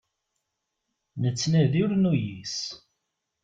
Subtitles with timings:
[1.21, 2.55] Nettnadi ur nuyis.